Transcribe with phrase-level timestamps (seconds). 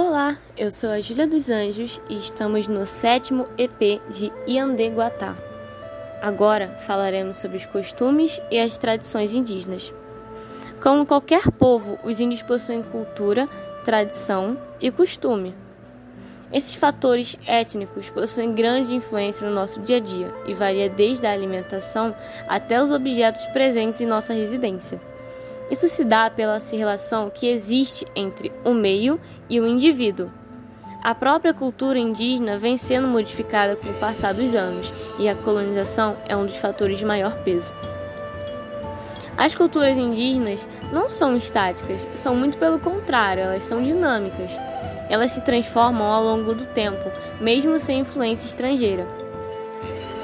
[0.00, 5.34] Olá, eu sou a Júlia dos Anjos e estamos no sétimo EP de Iandeguatá.
[6.22, 9.92] Agora falaremos sobre os costumes e as tradições indígenas.
[10.80, 13.48] Como qualquer povo, os índios possuem cultura,
[13.84, 15.52] tradição e costume.
[16.52, 21.32] Esses fatores étnicos possuem grande influência no nosso dia a dia e varia desde a
[21.32, 22.14] alimentação
[22.46, 25.00] até os objetos presentes em nossa residência.
[25.70, 30.30] Isso se dá pela relação que existe entre o meio e o indivíduo.
[31.02, 36.16] A própria cultura indígena vem sendo modificada com o passar dos anos e a colonização
[36.26, 37.72] é um dos fatores de maior peso.
[39.36, 44.58] As culturas indígenas não são estáticas, são muito pelo contrário, elas são dinâmicas.
[45.08, 49.06] Elas se transformam ao longo do tempo, mesmo sem influência estrangeira.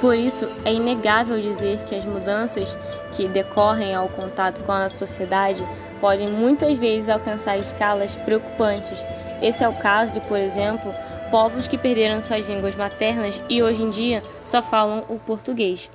[0.05, 2.77] Por isso, é inegável dizer que as mudanças
[3.13, 5.67] que decorrem ao contato com a sociedade
[5.99, 9.03] podem muitas vezes alcançar escalas preocupantes.
[9.41, 10.95] Esse é o caso de, por exemplo,
[11.30, 15.91] povos que perderam suas línguas maternas e hoje em dia só falam o português.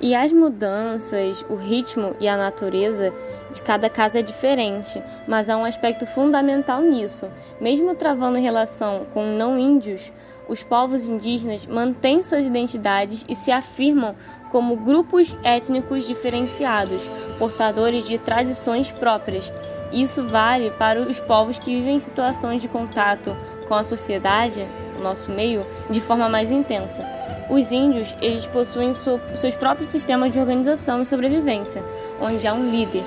[0.00, 3.12] E as mudanças, o ritmo e a natureza
[3.52, 7.26] de cada casa é diferente, mas há um aspecto fundamental nisso.
[7.60, 10.12] Mesmo travando relação com não índios,
[10.48, 14.14] os povos indígenas mantêm suas identidades e se afirmam
[14.50, 19.52] como grupos étnicos diferenciados, portadores de tradições próprias.
[19.92, 24.66] Isso vale para os povos que vivem em situações de contato com a sociedade,
[25.04, 27.06] nosso meio, de forma mais intensa.
[27.48, 28.92] Os índios, eles possuem
[29.36, 31.84] seus próprios sistemas de organização e sobrevivência,
[32.20, 33.04] onde há um líder.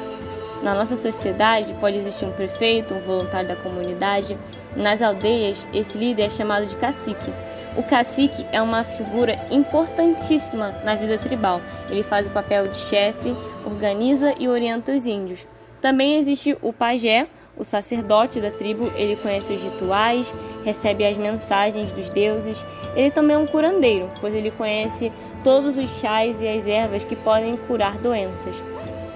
[0.61, 4.37] Na nossa sociedade pode existir um prefeito, um voluntário da comunidade.
[4.75, 7.31] Nas aldeias, esse líder é chamado de cacique.
[7.75, 11.61] O cacique é uma figura importantíssima na vida tribal.
[11.89, 15.45] Ele faz o papel de chefe, organiza e orienta os índios.
[15.79, 21.91] Também existe o pajé, o sacerdote da tribo, ele conhece os rituais, recebe as mensagens
[21.91, 22.65] dos deuses.
[22.95, 25.11] Ele também é um curandeiro, pois ele conhece
[25.43, 28.61] todos os chás e as ervas que podem curar doenças.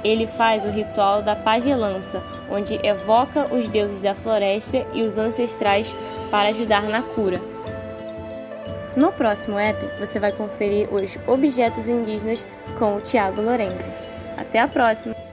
[0.03, 5.95] Ele faz o ritual da pagelança, onde evoca os deuses da floresta e os ancestrais
[6.31, 7.39] para ajudar na cura.
[8.95, 12.45] No próximo app, você vai conferir os objetos indígenas
[12.77, 13.91] com o Tiago Lourenço.
[14.37, 15.30] Até a próxima!